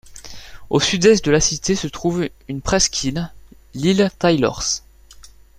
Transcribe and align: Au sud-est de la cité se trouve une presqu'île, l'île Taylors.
Au 0.71 0.79
sud-est 0.79 1.23
de 1.23 1.29
la 1.29 1.39
cité 1.39 1.75
se 1.75 1.85
trouve 1.85 2.27
une 2.47 2.61
presqu'île, 2.63 3.31
l'île 3.75 4.09
Taylors. 4.17 4.63